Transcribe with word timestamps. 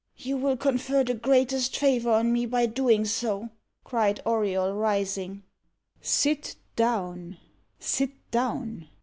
"You 0.17 0.35
will 0.35 0.57
confer 0.57 1.03
the 1.03 1.13
greatest 1.13 1.77
favour 1.77 2.09
on 2.11 2.33
me 2.33 2.47
by 2.47 2.65
doing 2.65 3.05
so," 3.05 3.49
cried 3.83 4.19
Auriol, 4.25 4.73
rising. 4.73 5.43
"Sit 6.01 6.55
down 6.75 7.37
sit 7.77 8.09
down!" 8.31 8.87